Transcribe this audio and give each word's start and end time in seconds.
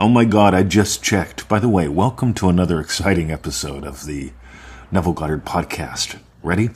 Oh 0.00 0.08
my 0.08 0.24
god, 0.24 0.54
I 0.54 0.62
just 0.62 1.02
checked. 1.02 1.48
By 1.48 1.58
the 1.58 1.68
way, 1.68 1.88
welcome 1.88 2.32
to 2.34 2.48
another 2.48 2.78
exciting 2.78 3.32
episode 3.32 3.82
of 3.82 4.04
the 4.04 4.30
Neville 4.92 5.12
Goddard 5.12 5.44
podcast. 5.44 6.20
Ready? 6.40 6.70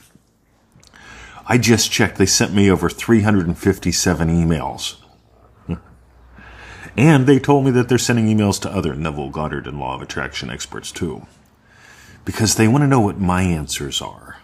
I 1.46 1.56
just 1.56 1.92
checked. 1.92 2.18
They 2.18 2.26
sent 2.26 2.52
me 2.52 2.68
over 2.68 2.90
357 2.90 4.28
emails. 4.28 4.96
Hmm. 5.68 5.74
and 6.96 7.28
they 7.28 7.38
told 7.38 7.64
me 7.64 7.70
that 7.70 7.88
they're 7.88 7.96
sending 7.96 8.26
emails 8.26 8.60
to 8.62 8.74
other 8.74 8.96
Neville 8.96 9.30
Goddard 9.30 9.68
and 9.68 9.78
Law 9.78 9.94
of 9.94 10.02
Attraction 10.02 10.50
experts 10.50 10.90
too. 10.90 11.24
Because 12.24 12.56
they 12.56 12.66
want 12.66 12.82
to 12.82 12.88
know 12.88 13.00
what 13.00 13.20
my 13.20 13.42
answers 13.42 14.02
are 14.02 14.38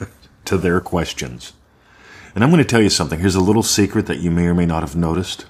to 0.46 0.56
their 0.56 0.80
questions. 0.80 1.52
And 2.34 2.42
I'm 2.42 2.48
going 2.48 2.62
to 2.62 2.68
tell 2.68 2.80
you 2.80 2.88
something. 2.88 3.20
Here's 3.20 3.34
a 3.34 3.40
little 3.42 3.62
secret 3.62 4.06
that 4.06 4.20
you 4.20 4.30
may 4.30 4.46
or 4.46 4.54
may 4.54 4.64
not 4.64 4.82
have 4.82 4.96
noticed. 4.96 5.44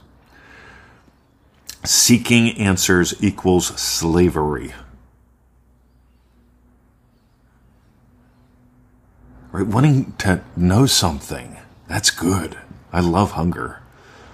Seeking 1.85 2.59
answers 2.59 3.15
equals 3.23 3.67
slavery. 3.81 4.75
Right? 9.53 9.67
Wanting 9.67 10.13
to 10.19 10.43
know 10.57 10.87
something, 10.87 11.57
that's 11.87 12.11
good. 12.11 12.59
I 12.93 13.01
love 13.01 13.33
hunger. 13.33 13.83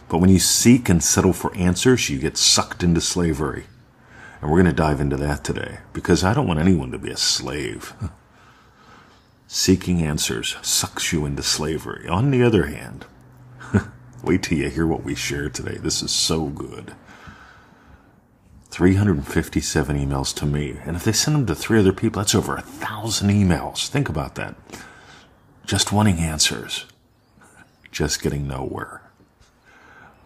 But 0.09 0.19
when 0.19 0.31
you 0.31 0.39
seek 0.39 0.89
and 0.89 1.03
settle 1.03 1.33
for 1.33 1.55
answers, 1.57 2.09
you 2.11 2.19
get 2.19 2.37
sucked 2.37 2.83
into 2.83 3.01
slavery. 3.01 3.65
And 4.41 4.51
we're 4.51 4.63
going 4.63 4.75
to 4.75 4.83
dive 4.83 5.01
into 5.01 5.17
that 5.17 5.45
today 5.45 5.79
because 5.93 6.25
I 6.25 6.35
don't 6.35 6.47
want 6.47 6.61
anyone 6.61 6.91
to 6.91 6.99
be 6.99 7.11
a 7.11 7.17
slave. 7.17 7.95
Seeking 9.47 10.03
answers 10.03 10.57
sucks 10.63 11.13
you 11.13 11.25
into 11.27 11.43
slavery. 11.43 12.09
On 12.09 12.31
the 12.31 12.43
other 12.43 12.67
hand, 12.67 13.07
wait 14.23 14.43
till 14.43 14.59
you 14.59 14.69
hear 14.69 14.87
what 14.87 15.05
we 15.05 15.15
share 15.15 15.49
today. 15.49 15.79
This 15.79 16.03
is 16.03 16.11
so 16.11 16.47
good. 16.47 16.95
357 18.75 19.97
emails 19.97 20.35
to 20.35 20.45
me. 20.45 20.77
And 20.85 20.97
if 20.97 21.05
they 21.05 21.13
send 21.13 21.37
them 21.37 21.47
to 21.47 21.55
three 21.55 21.79
other 21.79 21.93
people, 21.93 22.21
that's 22.21 22.35
over 22.35 22.57
a 22.57 22.61
thousand 22.61 23.31
emails. 23.31 23.87
Think 23.87 24.09
about 24.09 24.35
that. 24.35 24.57
Just 25.65 25.93
wanting 25.93 26.19
answers. 26.19 26.85
Just 27.93 28.21
getting 28.21 28.49
nowhere. 28.49 29.01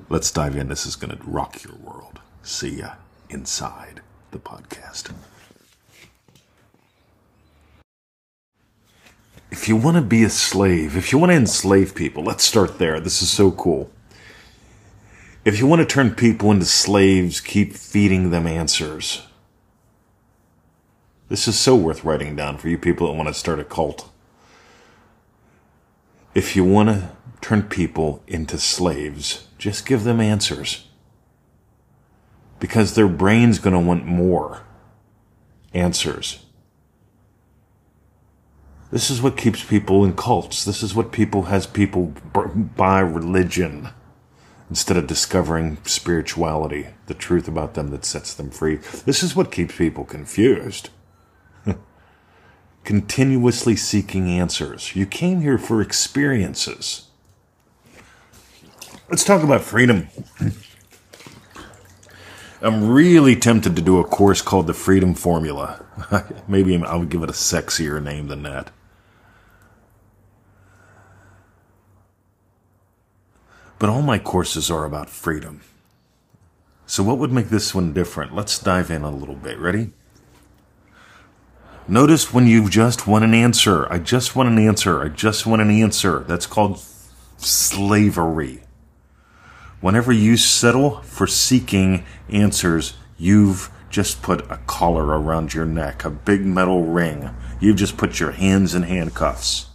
Let's 0.08 0.30
dive 0.30 0.56
in. 0.56 0.68
This 0.68 0.86
is 0.86 0.96
going 0.96 1.14
to 1.14 1.22
rock 1.24 1.62
your 1.62 1.74
world. 1.74 2.20
See 2.42 2.78
ya 2.78 2.92
inside 3.28 4.00
the 4.30 4.38
podcast. 4.38 5.12
If 9.50 9.68
you 9.68 9.76
want 9.76 9.98
to 9.98 10.02
be 10.02 10.24
a 10.24 10.30
slave, 10.30 10.96
if 10.96 11.12
you 11.12 11.18
want 11.18 11.32
to 11.32 11.36
enslave 11.36 11.94
people, 11.94 12.24
let's 12.24 12.44
start 12.44 12.78
there. 12.78 12.98
This 12.98 13.20
is 13.20 13.28
so 13.28 13.50
cool. 13.50 13.90
If 15.44 15.58
you 15.58 15.66
want 15.66 15.80
to 15.80 15.86
turn 15.86 16.14
people 16.14 16.50
into 16.50 16.66
slaves, 16.66 17.40
keep 17.40 17.72
feeding 17.72 18.30
them 18.30 18.46
answers. 18.46 19.26
This 21.28 21.46
is 21.46 21.58
so 21.58 21.76
worth 21.76 22.04
writing 22.04 22.34
down 22.36 22.58
for 22.58 22.68
you 22.68 22.78
people 22.78 23.06
that 23.06 23.12
want 23.14 23.28
to 23.28 23.34
start 23.34 23.60
a 23.60 23.64
cult. 23.64 24.10
If 26.34 26.56
you 26.56 26.64
want 26.64 26.88
to 26.88 27.10
turn 27.40 27.62
people 27.62 28.22
into 28.26 28.58
slaves, 28.58 29.46
just 29.58 29.86
give 29.86 30.04
them 30.04 30.20
answers. 30.20 30.86
Because 32.60 32.94
their 32.94 33.08
brain's 33.08 33.58
going 33.58 33.74
to 33.74 33.80
want 33.80 34.04
more 34.04 34.62
answers. 35.72 36.44
This 38.90 39.10
is 39.10 39.20
what 39.20 39.36
keeps 39.36 39.62
people 39.62 40.04
in 40.04 40.16
cults. 40.16 40.64
This 40.64 40.82
is 40.82 40.94
what 40.94 41.12
people 41.12 41.44
has 41.44 41.66
people 41.66 42.14
buy 42.76 43.00
religion 43.00 43.90
instead 44.70 44.96
of 44.96 45.06
discovering 45.06 45.78
spirituality, 45.84 46.88
the 47.06 47.14
truth 47.14 47.48
about 47.48 47.74
them 47.74 47.88
that 47.90 48.04
sets 48.04 48.34
them 48.34 48.50
free. 48.50 48.76
This 48.76 49.22
is 49.22 49.34
what 49.34 49.52
keeps 49.52 49.76
people 49.76 50.04
confused. 50.04 50.90
Continuously 52.84 53.76
seeking 53.76 54.28
answers. 54.28 54.94
You 54.94 55.06
came 55.06 55.40
here 55.40 55.58
for 55.58 55.80
experiences. 55.80 57.08
Let's 59.08 59.24
talk 59.24 59.42
about 59.42 59.62
freedom. 59.62 60.08
I'm 62.60 62.90
really 62.90 63.36
tempted 63.36 63.76
to 63.76 63.82
do 63.82 64.00
a 64.00 64.04
course 64.04 64.42
called 64.42 64.66
the 64.66 64.74
Freedom 64.74 65.14
Formula. 65.14 65.84
Maybe 66.48 66.76
I'll 66.82 67.04
give 67.04 67.22
it 67.22 67.30
a 67.30 67.34
sexier 67.34 68.02
name 68.02 68.26
than 68.26 68.42
that. 68.42 68.70
But 73.78 73.88
all 73.88 74.02
my 74.02 74.18
courses 74.18 74.70
are 74.70 74.84
about 74.84 75.08
freedom. 75.08 75.60
So, 76.86 77.02
what 77.02 77.18
would 77.18 77.32
make 77.32 77.48
this 77.48 77.74
one 77.74 77.92
different? 77.92 78.34
Let's 78.34 78.58
dive 78.58 78.90
in 78.90 79.02
a 79.02 79.10
little 79.10 79.34
bit. 79.34 79.58
Ready? 79.58 79.92
Notice 81.86 82.32
when 82.34 82.46
you 82.46 82.68
just 82.68 83.06
want 83.06 83.24
an 83.24 83.34
answer. 83.34 83.90
I 83.90 83.98
just 83.98 84.34
want 84.34 84.48
an 84.48 84.58
answer. 84.58 85.02
I 85.02 85.08
just 85.08 85.46
want 85.46 85.62
an 85.62 85.70
answer. 85.70 86.20
That's 86.20 86.46
called 86.46 86.82
slavery. 87.38 88.62
Whenever 89.80 90.12
you 90.12 90.36
settle 90.36 91.02
for 91.02 91.26
seeking 91.26 92.04
answers, 92.28 92.94
you've 93.16 93.70
just 93.90 94.22
put 94.22 94.50
a 94.50 94.58
collar 94.66 95.06
around 95.06 95.54
your 95.54 95.64
neck, 95.64 96.04
a 96.04 96.10
big 96.10 96.44
metal 96.44 96.84
ring. 96.84 97.30
You've 97.60 97.76
just 97.76 97.96
put 97.96 98.20
your 98.20 98.32
hands 98.32 98.74
in 98.74 98.82
handcuffs. 98.82 99.67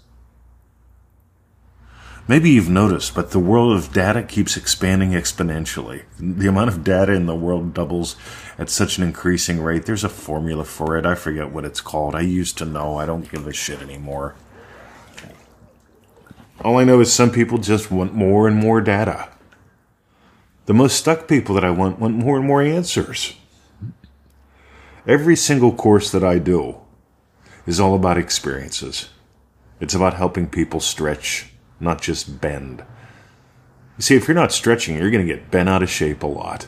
Maybe 2.25 2.51
you've 2.51 2.69
noticed, 2.69 3.15
but 3.15 3.31
the 3.31 3.39
world 3.39 3.75
of 3.75 3.91
data 3.91 4.23
keeps 4.23 4.55
expanding 4.55 5.11
exponentially. 5.11 6.03
The 6.17 6.47
amount 6.47 6.69
of 6.69 6.83
data 6.83 7.11
in 7.11 7.25
the 7.25 7.35
world 7.35 7.73
doubles 7.73 8.15
at 8.57 8.69
such 8.69 8.97
an 8.97 9.03
increasing 9.03 9.61
rate. 9.61 9.85
There's 9.85 10.05
a 10.05 10.09
formula 10.09 10.63
for 10.63 10.97
it. 10.97 11.05
I 11.05 11.15
forget 11.15 11.51
what 11.51 11.65
it's 11.65 11.81
called. 11.81 12.15
I 12.15 12.21
used 12.21 12.57
to 12.59 12.65
know. 12.65 12.97
I 12.97 13.05
don't 13.05 13.29
give 13.29 13.45
a 13.45 13.51
shit 13.51 13.81
anymore. 13.81 14.35
All 16.61 16.77
I 16.77 16.85
know 16.85 17.01
is 17.01 17.11
some 17.11 17.29
people 17.29 17.57
just 17.57 17.91
want 17.91 18.13
more 18.13 18.47
and 18.47 18.55
more 18.55 18.79
data. 18.79 19.27
The 20.65 20.73
most 20.73 20.95
stuck 20.95 21.27
people 21.27 21.55
that 21.55 21.65
I 21.65 21.71
want 21.71 21.99
want 21.99 22.15
more 22.15 22.37
and 22.37 22.47
more 22.47 22.61
answers. 22.61 23.35
Every 25.05 25.35
single 25.35 25.73
course 25.73 26.09
that 26.11 26.23
I 26.23 26.39
do 26.39 26.77
is 27.67 27.81
all 27.81 27.95
about 27.95 28.17
experiences. 28.17 29.09
It's 29.81 29.93
about 29.93 30.13
helping 30.13 30.47
people 30.47 30.79
stretch 30.79 31.52
not 31.79 32.01
just 32.01 32.41
bend. 32.41 32.83
You 33.97 34.01
see, 34.01 34.15
if 34.15 34.27
you're 34.27 34.35
not 34.35 34.51
stretching, 34.51 34.97
you're 34.97 35.11
going 35.11 35.25
to 35.25 35.33
get 35.33 35.51
bent 35.51 35.69
out 35.69 35.83
of 35.83 35.89
shape 35.89 36.23
a 36.23 36.27
lot. 36.27 36.67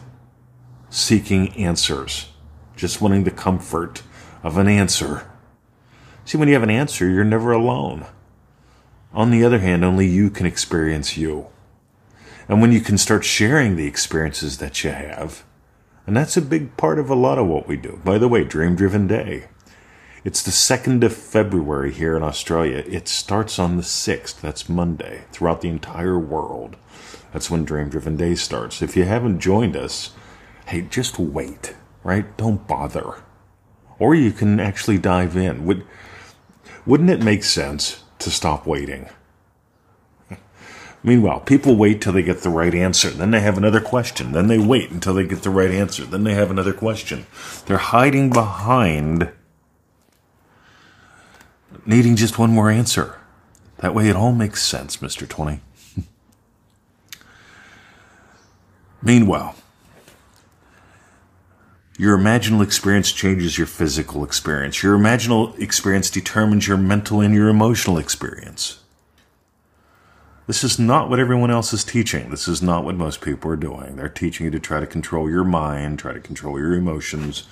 Seeking 0.90 1.50
answers, 1.56 2.28
just 2.76 3.02
wanting 3.02 3.24
the 3.24 3.32
comfort 3.32 4.04
of 4.44 4.58
an 4.58 4.68
answer. 4.68 5.30
See, 6.24 6.38
when 6.38 6.48
you 6.48 6.54
have 6.54 6.64
an 6.64 6.70
answer, 6.70 7.10
you're 7.10 7.24
never 7.24 7.52
alone. 7.52 8.06
On 9.14 9.32
the 9.32 9.44
other 9.44 9.60
hand, 9.60 9.84
only 9.84 10.08
you 10.08 10.30
can 10.30 10.46
experience 10.46 11.18
you. 11.18 11.48
And 12.48 12.62
when 12.62 12.72
you 12.72 12.82
can 12.82 12.98
start 12.98 13.26
sharing 13.26 13.76
the 13.76 13.88
experiences 13.88 14.60
that 14.60 14.84
you 14.84 14.92
have, 14.92 15.44
and 16.06 16.16
that's 16.16 16.38
a 16.38 16.42
big 16.42 16.78
part 16.78 17.00
of 17.00 17.10
a 17.10 17.16
lot 17.16 17.40
of 17.40 17.48
what 17.48 17.68
we 17.68 17.78
do. 17.78 18.00
By 18.04 18.18
the 18.18 18.28
way, 18.28 18.44
Dream 18.44 18.76
Driven 18.76 19.08
Day. 19.08 19.46
It's 20.26 20.42
the 20.42 20.50
2nd 20.50 21.04
of 21.04 21.16
February 21.16 21.94
here 21.94 22.18
in 22.18 22.24
Australia. 22.24 22.84
It 22.88 23.08
starts 23.08 23.60
on 23.60 23.78
the 23.78 23.84
6th. 23.84 24.42
That's 24.42 24.68
Monday 24.68 25.26
throughout 25.32 25.62
the 25.62 25.70
entire 25.70 26.18
world. 26.18 26.78
That's 27.32 27.52
when 27.52 27.64
Dream 27.64 27.90
Driven 27.90 28.18
Day 28.18 28.34
starts. 28.34 28.82
If 28.82 28.98
you 28.98 29.04
haven't 29.04 29.40
joined 29.40 29.78
us, 29.78 30.14
hey, 30.66 30.82
just 30.82 31.20
wait, 31.20 31.76
right? 32.04 32.36
Don't 32.38 32.68
bother. 32.68 33.22
Or 34.00 34.16
you 34.16 34.32
can 34.32 34.60
actually 34.60 34.98
dive 34.98 35.38
in. 35.38 35.64
Would, 35.68 35.86
wouldn't 36.88 37.12
it 37.12 37.22
make 37.22 37.44
sense 37.44 38.04
to 38.18 38.32
stop 38.32 38.66
waiting? 38.66 39.10
Meanwhile, 41.04 41.42
people 41.42 41.76
wait 41.76 42.02
till 42.02 42.14
they 42.14 42.24
get 42.24 42.42
the 42.42 42.50
right 42.50 42.74
answer. 42.74 43.12
Then 43.12 43.30
they 43.30 43.42
have 43.42 43.60
another 43.60 43.80
question. 43.80 44.32
Then 44.32 44.48
they 44.48 44.58
wait 44.58 44.90
until 44.90 45.14
they 45.14 45.28
get 45.28 45.44
the 45.44 45.52
right 45.52 45.70
answer. 45.70 46.04
Then 46.04 46.24
they 46.24 46.34
have 46.34 46.50
another 46.50 46.74
question. 46.74 47.28
They're 47.68 47.78
hiding 47.78 48.32
behind 48.32 49.32
needing 51.86 52.16
just 52.16 52.40
one 52.40 52.52
more 52.52 52.70
answer. 52.70 53.18
That 53.78 53.94
way 53.94 54.08
it 54.10 54.16
all 54.16 54.32
makes 54.32 54.64
sense, 54.64 54.98
Mr. 54.98 55.28
20. 55.28 55.60
Meanwhile, 59.02 59.56
your 61.98 62.18
imaginal 62.18 62.62
experience 62.62 63.12
changes 63.12 63.58
your 63.58 63.68
physical 63.68 64.24
experience. 64.24 64.84
Your 64.84 64.98
imaginal 64.98 65.58
experience 65.60 66.10
determines 66.10 66.68
your 66.68 66.78
mental 66.78 67.22
and 67.22 67.34
your 67.34 67.48
emotional 67.48 67.98
experience. 67.98 68.80
This 70.48 70.64
is 70.64 70.78
not 70.78 71.10
what 71.10 71.20
everyone 71.20 71.50
else 71.50 71.74
is 71.74 71.84
teaching. 71.84 72.30
This 72.30 72.48
is 72.48 72.62
not 72.62 72.84
what 72.84 72.96
most 72.96 73.22
people 73.22 73.50
are 73.52 73.56
doing. 73.56 73.96
They're 73.96 74.10
teaching 74.10 74.46
you 74.46 74.52
to 74.52 74.60
try 74.60 74.80
to 74.80 74.86
control 74.86 75.30
your 75.30 75.44
mind, 75.44 75.98
try 75.98 76.14
to 76.14 76.20
control 76.20 76.60
your 76.60 76.74
emotions, 76.74 77.48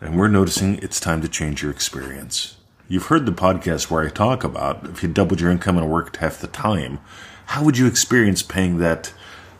and 0.00 0.18
we're 0.18 0.28
noticing 0.28 0.78
it's 0.78 1.00
time 1.00 1.20
to 1.22 1.28
change 1.28 1.62
your 1.62 1.70
experience. 1.70 2.56
You've 2.88 3.06
heard 3.06 3.26
the 3.26 3.32
podcast 3.32 3.90
where 3.90 4.04
I 4.04 4.08
talk 4.08 4.44
about 4.44 4.86
if 4.86 5.02
you 5.02 5.08
doubled 5.08 5.40
your 5.40 5.50
income 5.50 5.78
and 5.78 5.90
worked 5.90 6.16
half 6.16 6.38
the 6.38 6.46
time, 6.46 6.98
how 7.46 7.64
would 7.64 7.78
you 7.78 7.86
experience 7.86 8.42
paying 8.42 8.78
that 8.78 9.12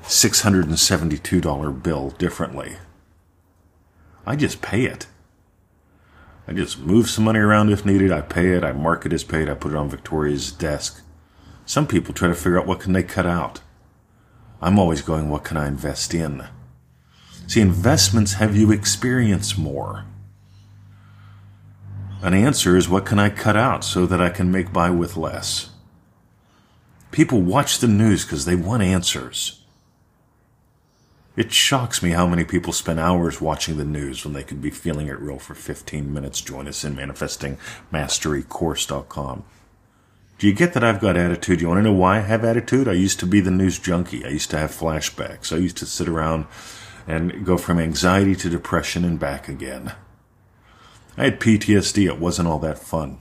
$672 0.04 1.82
bill 1.82 2.10
differently. 2.10 2.76
I 4.26 4.36
just 4.36 4.62
pay 4.62 4.84
it. 4.84 5.06
I 6.48 6.52
just 6.52 6.78
move 6.78 7.08
some 7.08 7.24
money 7.24 7.38
around 7.38 7.70
if 7.70 7.86
needed. 7.86 8.10
I 8.10 8.22
pay 8.22 8.54
it. 8.54 8.64
I 8.64 8.72
mark 8.72 9.06
it 9.06 9.12
as 9.12 9.24
paid. 9.24 9.48
I 9.48 9.54
put 9.54 9.72
it 9.72 9.76
on 9.76 9.88
Victoria's 9.88 10.50
desk. 10.50 11.02
Some 11.64 11.86
people 11.86 12.12
try 12.12 12.28
to 12.28 12.34
figure 12.34 12.58
out 12.58 12.66
what 12.66 12.80
can 12.80 12.92
they 12.92 13.02
cut 13.02 13.26
out. 13.26 13.60
I'm 14.60 14.78
always 14.78 15.02
going, 15.02 15.30
what 15.30 15.44
can 15.44 15.56
I 15.56 15.68
invest 15.68 16.12
in? 16.12 16.44
See, 17.46 17.60
investments 17.60 18.34
have 18.34 18.56
you 18.56 18.72
experience 18.72 19.56
more. 19.56 20.04
An 22.22 22.34
answer 22.34 22.76
is 22.76 22.88
what 22.88 23.06
can 23.06 23.18
I 23.18 23.30
cut 23.30 23.56
out 23.56 23.82
so 23.82 24.06
that 24.06 24.20
I 24.20 24.28
can 24.28 24.52
make 24.52 24.72
by 24.72 24.90
with 24.90 25.16
less? 25.16 25.70
People 27.12 27.40
watch 27.40 27.78
the 27.78 27.88
news 27.88 28.24
because 28.24 28.44
they 28.44 28.56
want 28.56 28.82
answers. 28.82 29.62
It 31.34 31.50
shocks 31.52 32.02
me 32.02 32.10
how 32.10 32.26
many 32.26 32.44
people 32.44 32.74
spend 32.74 33.00
hours 33.00 33.40
watching 33.40 33.78
the 33.78 33.86
news 33.86 34.22
when 34.24 34.34
they 34.34 34.42
could 34.42 34.60
be 34.60 34.70
feeling 34.70 35.06
it 35.06 35.18
real 35.18 35.38
for 35.38 35.54
15 35.54 36.12
minutes. 36.12 36.42
Join 36.42 36.68
us 36.68 36.84
in 36.84 36.94
manifestingmasterycourse.com. 36.96 39.44
Do 40.38 40.46
you 40.46 40.52
get 40.52 40.74
that 40.74 40.84
I've 40.84 41.00
got 41.00 41.16
attitude? 41.16 41.62
You 41.62 41.68
want 41.68 41.78
to 41.78 41.84
know 41.84 41.92
why 41.92 42.18
I 42.18 42.20
have 42.20 42.44
attitude? 42.44 42.88
I 42.88 42.92
used 42.92 43.18
to 43.20 43.26
be 43.26 43.40
the 43.40 43.50
news 43.50 43.78
junkie. 43.78 44.26
I 44.26 44.28
used 44.28 44.50
to 44.50 44.58
have 44.58 44.70
flashbacks. 44.70 45.54
I 45.54 45.58
used 45.58 45.78
to 45.78 45.86
sit 45.86 46.08
around 46.08 46.44
and 47.06 47.46
go 47.46 47.56
from 47.56 47.78
anxiety 47.78 48.34
to 48.36 48.50
depression 48.50 49.04
and 49.04 49.18
back 49.18 49.48
again. 49.48 49.94
I 51.20 51.24
had 51.24 51.38
PTSD. 51.38 52.06
It 52.06 52.18
wasn't 52.18 52.48
all 52.48 52.58
that 52.60 52.78
fun. 52.78 53.20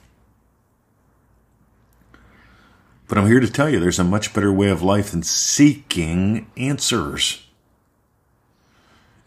But 3.09 3.17
I'm 3.17 3.27
here 3.27 3.41
to 3.41 3.51
tell 3.51 3.69
you 3.69 3.77
there's 3.77 3.99
a 3.99 4.05
much 4.05 4.33
better 4.33 4.53
way 4.53 4.69
of 4.69 4.81
life 4.81 5.11
than 5.11 5.21
seeking 5.21 6.49
answers. 6.55 7.45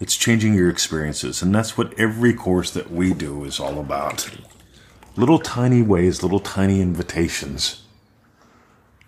It's 0.00 0.16
changing 0.16 0.54
your 0.54 0.70
experiences, 0.70 1.42
and 1.42 1.54
that's 1.54 1.76
what 1.76 1.92
every 1.98 2.32
course 2.32 2.70
that 2.70 2.90
we 2.90 3.12
do 3.12 3.44
is 3.44 3.60
all 3.60 3.78
about. 3.78 4.30
Little 5.16 5.38
tiny 5.38 5.82
ways, 5.82 6.22
little 6.22 6.40
tiny 6.40 6.80
invitations 6.80 7.82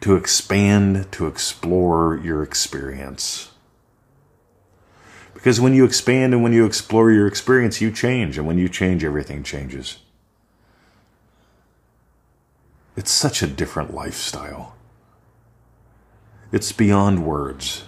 to 0.02 0.14
expand, 0.14 1.10
to 1.12 1.26
explore 1.26 2.20
your 2.22 2.42
experience. 2.42 3.53
Because 5.34 5.60
when 5.60 5.74
you 5.74 5.84
expand 5.84 6.32
and 6.32 6.42
when 6.42 6.52
you 6.52 6.64
explore 6.64 7.10
your 7.10 7.26
experience, 7.26 7.80
you 7.80 7.90
change. 7.90 8.38
And 8.38 8.46
when 8.46 8.56
you 8.56 8.68
change, 8.68 9.04
everything 9.04 9.42
changes. 9.42 9.98
It's 12.96 13.10
such 13.10 13.42
a 13.42 13.46
different 13.46 13.92
lifestyle. 13.92 14.76
It's 16.52 16.72
beyond 16.72 17.26
words. 17.26 17.84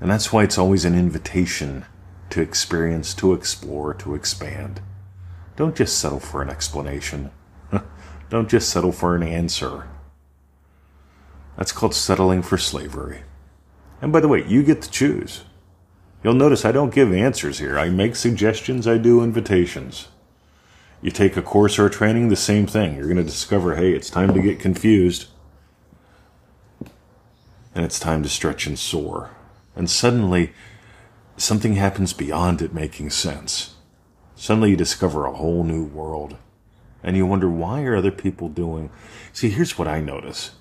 And 0.00 0.10
that's 0.10 0.32
why 0.32 0.42
it's 0.42 0.56
always 0.56 0.86
an 0.86 0.98
invitation 0.98 1.84
to 2.30 2.40
experience, 2.40 3.12
to 3.14 3.34
explore, 3.34 3.92
to 3.94 4.14
expand. 4.14 4.80
Don't 5.56 5.76
just 5.76 5.98
settle 5.98 6.20
for 6.20 6.40
an 6.40 6.48
explanation. 6.48 7.30
Don't 8.30 8.48
just 8.48 8.70
settle 8.70 8.92
for 8.92 9.14
an 9.14 9.22
answer. 9.22 9.86
That's 11.58 11.72
called 11.72 11.94
settling 11.94 12.40
for 12.40 12.56
slavery. 12.56 13.24
And 14.00 14.10
by 14.10 14.20
the 14.20 14.28
way, 14.28 14.46
you 14.46 14.62
get 14.62 14.80
to 14.80 14.90
choose. 14.90 15.44
You'll 16.22 16.34
notice 16.34 16.64
I 16.64 16.72
don't 16.72 16.94
give 16.94 17.12
answers 17.12 17.58
here. 17.58 17.78
I 17.78 17.88
make 17.88 18.14
suggestions, 18.14 18.86
I 18.86 18.98
do 18.98 19.22
invitations. 19.22 20.08
You 21.02 21.10
take 21.10 21.36
a 21.36 21.42
course 21.42 21.78
or 21.78 21.86
a 21.86 21.90
training, 21.90 22.28
the 22.28 22.36
same 22.36 22.66
thing. 22.66 22.94
You're 22.94 23.06
going 23.06 23.16
to 23.16 23.22
discover, 23.22 23.76
hey, 23.76 23.92
it's 23.92 24.10
time 24.10 24.34
to 24.34 24.42
get 24.42 24.60
confused. 24.60 25.28
And 27.74 27.84
it's 27.84 27.98
time 27.98 28.22
to 28.22 28.28
stretch 28.28 28.66
and 28.66 28.78
soar. 28.78 29.30
And 29.74 29.88
suddenly, 29.88 30.52
something 31.38 31.74
happens 31.74 32.12
beyond 32.12 32.60
it 32.60 32.74
making 32.74 33.10
sense. 33.10 33.76
Suddenly, 34.36 34.70
you 34.70 34.76
discover 34.76 35.24
a 35.24 35.32
whole 35.32 35.64
new 35.64 35.84
world. 35.84 36.36
And 37.02 37.16
you 37.16 37.24
wonder, 37.24 37.48
why 37.48 37.82
are 37.84 37.96
other 37.96 38.10
people 38.10 38.50
doing. 38.50 38.90
See, 39.32 39.48
here's 39.48 39.78
what 39.78 39.88
I 39.88 40.00
notice 40.00 40.52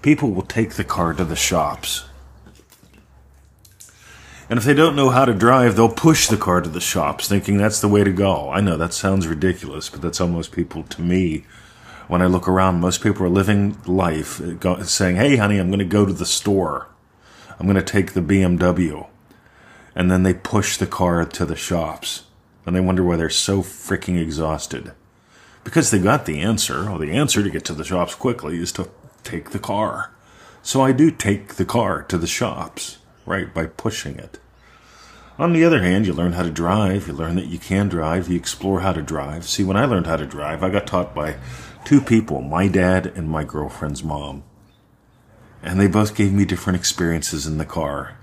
people 0.00 0.30
will 0.30 0.42
take 0.42 0.74
the 0.74 0.84
car 0.84 1.12
to 1.12 1.24
the 1.24 1.36
shops 1.36 2.04
and 4.48 4.58
if 4.58 4.64
they 4.64 4.74
don't 4.74 4.94
know 4.94 5.10
how 5.10 5.24
to 5.24 5.34
drive, 5.34 5.74
they'll 5.74 5.88
push 5.88 6.28
the 6.28 6.36
car 6.36 6.60
to 6.60 6.68
the 6.68 6.80
shops, 6.80 7.28
thinking 7.28 7.56
that's 7.56 7.80
the 7.80 7.88
way 7.88 8.04
to 8.04 8.12
go. 8.12 8.50
I 8.50 8.60
know 8.60 8.76
that 8.76 8.92
sounds 8.92 9.26
ridiculous, 9.26 9.88
but 9.88 10.00
that's 10.00 10.18
how 10.18 10.26
most 10.26 10.52
people, 10.52 10.84
to 10.84 11.02
me, 11.02 11.44
when 12.06 12.22
I 12.22 12.26
look 12.26 12.46
around, 12.46 12.80
most 12.80 13.02
people 13.02 13.26
are 13.26 13.28
living 13.28 13.76
life 13.86 14.40
uh, 14.40 14.84
saying, 14.84 15.16
Hey, 15.16 15.36
honey, 15.36 15.58
I'm 15.58 15.68
going 15.68 15.80
to 15.80 15.84
go 15.84 16.06
to 16.06 16.12
the 16.12 16.24
store. 16.24 16.88
I'm 17.58 17.66
going 17.66 17.76
to 17.76 17.82
take 17.82 18.12
the 18.12 18.20
BMW. 18.20 19.08
And 19.96 20.10
then 20.10 20.22
they 20.22 20.34
push 20.34 20.76
the 20.76 20.86
car 20.86 21.24
to 21.24 21.44
the 21.44 21.56
shops. 21.56 22.24
And 22.64 22.76
they 22.76 22.80
wonder 22.80 23.02
why 23.02 23.16
they're 23.16 23.30
so 23.30 23.62
freaking 23.62 24.20
exhausted. 24.20 24.92
Because 25.64 25.90
they 25.90 25.98
got 25.98 26.26
the 26.26 26.40
answer. 26.40 26.84
Well, 26.84 26.98
the 26.98 27.12
answer 27.12 27.42
to 27.42 27.50
get 27.50 27.64
to 27.64 27.74
the 27.74 27.84
shops 27.84 28.14
quickly 28.14 28.58
is 28.58 28.70
to 28.72 28.90
take 29.24 29.50
the 29.50 29.58
car. 29.58 30.12
So 30.62 30.82
I 30.82 30.92
do 30.92 31.10
take 31.10 31.54
the 31.54 31.64
car 31.64 32.02
to 32.04 32.18
the 32.18 32.26
shops 32.26 32.98
right, 33.26 33.52
by 33.52 33.66
pushing 33.66 34.16
it. 34.18 34.38
On 35.38 35.52
the 35.52 35.64
other 35.64 35.82
hand, 35.82 36.06
you 36.06 36.14
learn 36.14 36.32
how 36.32 36.44
to 36.44 36.50
drive, 36.50 37.08
you 37.08 37.12
learn 37.12 37.36
that 37.36 37.48
you 37.48 37.58
can 37.58 37.88
drive, 37.88 38.28
you 38.28 38.36
explore 38.36 38.80
how 38.80 38.92
to 38.92 39.02
drive. 39.02 39.46
See, 39.46 39.64
when 39.64 39.76
I 39.76 39.84
learned 39.84 40.06
how 40.06 40.16
to 40.16 40.24
drive, 40.24 40.62
I 40.62 40.70
got 40.70 40.86
taught 40.86 41.14
by 41.14 41.36
two 41.84 42.00
people, 42.00 42.40
my 42.40 42.68
dad 42.68 43.06
and 43.06 43.28
my 43.28 43.44
girlfriend's 43.44 44.02
mom. 44.02 44.44
And 45.62 45.78
they 45.78 45.88
both 45.88 46.14
gave 46.14 46.32
me 46.32 46.46
different 46.46 46.78
experiences 46.78 47.46
in 47.46 47.58
the 47.58 47.66
car. 47.66 48.16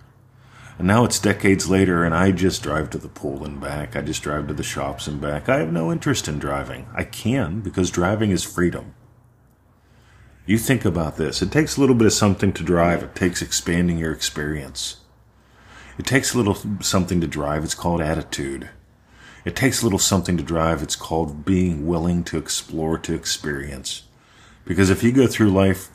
And 0.79 0.87
now 0.87 1.05
it's 1.05 1.19
decades 1.19 1.69
later, 1.69 2.03
and 2.03 2.15
I 2.15 2.31
just 2.31 2.63
drive 2.63 2.89
to 2.91 2.97
the 2.97 3.09
pool 3.09 3.45
and 3.45 3.61
back. 3.61 3.95
I 3.95 4.01
just 4.01 4.23
drive 4.23 4.47
to 4.47 4.53
the 4.55 4.63
shops 4.63 5.05
and 5.05 5.21
back. 5.21 5.47
I 5.47 5.59
have 5.59 5.71
no 5.71 5.91
interest 5.91 6.27
in 6.27 6.39
driving. 6.39 6.87
I 6.95 7.03
can 7.03 7.59
because 7.59 7.91
driving 7.91 8.31
is 8.31 8.43
freedom. 8.43 8.95
You 10.45 10.57
think 10.57 10.83
about 10.83 11.15
this. 11.15 11.41
It 11.41 11.51
takes 11.51 11.77
a 11.77 11.79
little 11.79 11.95
bit 11.95 12.07
of 12.07 12.13
something 12.13 12.51
to 12.53 12.63
drive. 12.63 13.01
It 13.01 13.15
takes 13.15 13.41
expanding 13.41 13.97
your 13.97 14.11
experience. 14.11 14.97
It 15.97 16.05
takes 16.05 16.33
a 16.33 16.37
little 16.37 16.57
something 16.81 17.21
to 17.21 17.27
drive. 17.27 17.63
It's 17.63 17.75
called 17.75 18.01
attitude. 18.01 18.69
It 19.45 19.55
takes 19.55 19.81
a 19.81 19.85
little 19.85 19.99
something 19.99 20.35
to 20.35 20.43
drive. 20.43 20.83
It's 20.83 20.97
called 20.97 21.45
being 21.45 21.87
willing 21.87 22.25
to 22.25 22.37
explore, 22.37 22.97
to 22.99 23.13
experience. 23.13 24.03
Because 24.65 24.89
if 24.89 25.01
you 25.01 25.13
go 25.13 25.27
through 25.27 25.51
life 25.51 25.89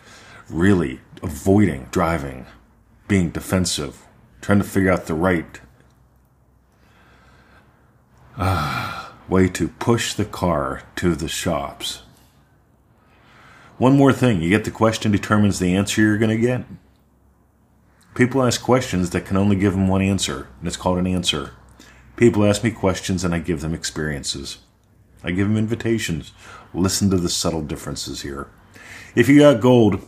really 0.48 1.00
avoiding 1.22 1.88
driving, 1.90 2.46
being 3.06 3.30
defensive, 3.30 4.02
trying 4.40 4.58
to 4.58 4.64
figure 4.64 4.92
out 4.92 5.06
the 5.06 5.14
right 5.14 5.60
uh, 8.38 9.10
way 9.28 9.48
to 9.48 9.68
push 9.68 10.14
the 10.14 10.24
car 10.24 10.84
to 10.96 11.14
the 11.14 11.28
shops, 11.28 12.02
one 13.78 13.96
more 13.96 14.12
thing 14.12 14.42
you 14.42 14.50
get 14.50 14.64
the 14.64 14.70
question 14.72 15.12
determines 15.12 15.58
the 15.58 15.74
answer 15.74 16.02
you're 16.02 16.18
going 16.18 16.36
to 16.36 16.36
get. 16.36 16.64
People 18.14 18.42
ask 18.42 18.60
questions 18.60 19.10
that 19.10 19.24
can 19.24 19.36
only 19.36 19.54
give 19.54 19.72
them 19.72 19.86
one 19.86 20.02
answer, 20.02 20.48
and 20.58 20.66
it's 20.66 20.76
called 20.76 20.98
an 20.98 21.06
answer. 21.06 21.52
People 22.16 22.44
ask 22.44 22.64
me 22.64 22.72
questions 22.72 23.22
and 23.22 23.32
I 23.32 23.38
give 23.38 23.60
them 23.60 23.72
experiences. 23.72 24.58
I 25.22 25.30
give 25.30 25.46
them 25.46 25.56
invitations. 25.56 26.32
Listen 26.74 27.08
to 27.10 27.16
the 27.16 27.28
subtle 27.28 27.62
differences 27.62 28.22
here. 28.22 28.48
If 29.14 29.28
you 29.28 29.38
got 29.38 29.60
gold, 29.60 30.02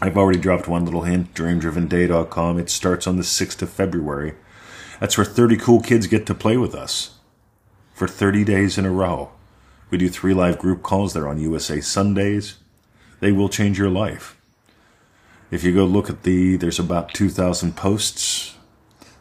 I've 0.00 0.16
already 0.16 0.40
dropped 0.40 0.66
one 0.66 0.84
little 0.84 1.02
hint 1.02 1.32
dreamdrivenday.com. 1.34 2.58
It 2.58 2.68
starts 2.68 3.06
on 3.06 3.16
the 3.18 3.22
6th 3.22 3.62
of 3.62 3.70
February. 3.70 4.34
That's 4.98 5.16
where 5.16 5.24
30 5.24 5.56
cool 5.58 5.80
kids 5.80 6.08
get 6.08 6.26
to 6.26 6.34
play 6.34 6.56
with 6.56 6.74
us 6.74 7.18
for 7.94 8.08
30 8.08 8.42
days 8.42 8.76
in 8.76 8.84
a 8.84 8.90
row. 8.90 9.30
We 9.90 9.98
do 9.98 10.08
three 10.08 10.34
live 10.34 10.58
group 10.58 10.82
calls. 10.82 11.12
They're 11.12 11.28
on 11.28 11.38
USA 11.38 11.80
Sundays 11.80 12.56
they 13.22 13.30
will 13.30 13.48
change 13.48 13.78
your 13.78 13.88
life. 13.88 14.36
If 15.52 15.62
you 15.62 15.72
go 15.72 15.84
look 15.84 16.10
at 16.10 16.24
the, 16.24 16.56
there's 16.56 16.80
about 16.80 17.14
2,000 17.14 17.76
posts, 17.76 18.56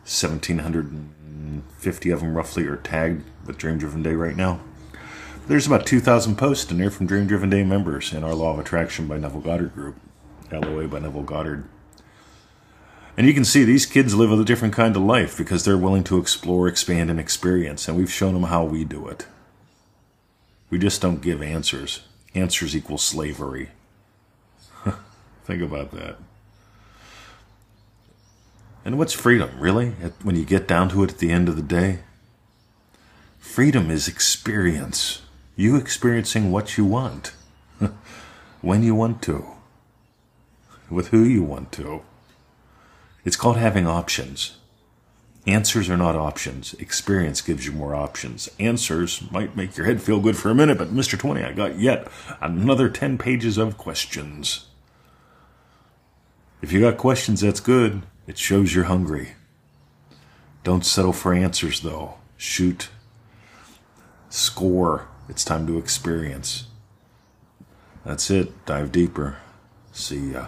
1,750 0.05 2.09
of 2.09 2.19
them 2.19 2.33
roughly 2.33 2.65
are 2.65 2.77
tagged 2.77 3.23
with 3.45 3.59
Dream 3.59 3.77
Driven 3.77 4.01
Day 4.01 4.15
right 4.15 4.35
now. 4.35 4.59
There's 5.47 5.67
about 5.67 5.85
2,000 5.85 6.35
posts 6.35 6.71
in 6.71 6.79
there 6.79 6.89
from 6.89 7.05
Dream 7.05 7.27
Driven 7.27 7.51
Day 7.51 7.63
members 7.63 8.11
in 8.11 8.23
our 8.23 8.33
Law 8.33 8.53
of 8.53 8.59
Attraction 8.59 9.05
by 9.05 9.19
Neville 9.19 9.41
Goddard 9.41 9.75
group, 9.75 9.97
LOA 10.51 10.87
by 10.87 10.97
Neville 10.97 11.21
Goddard. 11.21 11.65
And 13.15 13.27
you 13.27 13.35
can 13.35 13.45
see 13.45 13.63
these 13.63 13.85
kids 13.85 14.15
live 14.15 14.31
a 14.31 14.43
different 14.43 14.73
kind 14.73 14.95
of 14.95 15.03
life 15.03 15.37
because 15.37 15.63
they're 15.63 15.77
willing 15.77 16.05
to 16.05 16.17
explore, 16.17 16.67
expand, 16.67 17.11
and 17.11 17.19
experience. 17.19 17.87
And 17.87 17.95
we've 17.95 18.11
shown 18.11 18.33
them 18.33 18.43
how 18.43 18.63
we 18.63 18.83
do 18.83 19.07
it. 19.07 19.27
We 20.71 20.79
just 20.79 21.03
don't 21.03 21.21
give 21.21 21.43
answers. 21.43 22.01
Answers 22.33 22.75
equal 22.75 22.97
slavery. 22.97 23.69
Think 25.43 25.61
about 25.61 25.91
that. 25.91 26.17
And 28.83 28.97
what's 28.97 29.13
freedom, 29.13 29.51
really? 29.59 29.89
When 30.23 30.35
you 30.35 30.45
get 30.45 30.67
down 30.67 30.89
to 30.89 31.03
it 31.03 31.11
at 31.11 31.17
the 31.19 31.31
end 31.31 31.47
of 31.49 31.55
the 31.55 31.61
day? 31.61 31.99
Freedom 33.37 33.91
is 33.91 34.07
experience. 34.07 35.21
You 35.55 35.75
experiencing 35.75 36.51
what 36.51 36.77
you 36.77 36.85
want, 36.85 37.33
when 38.61 38.81
you 38.81 38.95
want 38.95 39.21
to, 39.23 39.45
with 40.89 41.09
who 41.09 41.23
you 41.23 41.43
want 41.43 41.71
to. 41.73 42.01
It's 43.23 43.35
called 43.35 43.57
having 43.57 43.85
options. 43.85 44.57
Answers 45.45 45.89
are 45.89 45.97
not 45.97 46.15
options. 46.15 46.73
Experience 46.75 47.41
gives 47.41 47.65
you 47.65 47.71
more 47.71 47.95
options. 47.95 48.49
Answers 48.59 49.29
might 49.31 49.55
make 49.55 49.75
your 49.75 49.85
head 49.85 50.01
feel 50.01 50.19
good 50.19 50.37
for 50.37 50.49
a 50.49 50.55
minute, 50.55 50.77
but 50.77 50.93
Mr. 50.93 51.17
20, 51.17 51.43
I 51.43 51.51
got 51.51 51.79
yet 51.79 52.07
another 52.39 52.89
10 52.89 53.17
pages 53.17 53.57
of 53.57 53.77
questions. 53.77 54.67
If 56.61 56.71
you 56.71 56.79
got 56.79 56.97
questions, 56.97 57.41
that's 57.41 57.59
good. 57.59 58.03
It 58.27 58.37
shows 58.37 58.75
you're 58.75 58.85
hungry. 58.85 59.33
Don't 60.63 60.85
settle 60.85 61.13
for 61.13 61.33
answers, 61.33 61.81
though. 61.81 62.15
Shoot. 62.37 62.89
Score. 64.29 65.07
It's 65.27 65.43
time 65.43 65.65
to 65.67 65.77
experience. 65.77 66.67
That's 68.05 68.29
it. 68.29 68.65
Dive 68.65 68.91
deeper. 68.91 69.37
See 69.91 70.31
ya. 70.31 70.47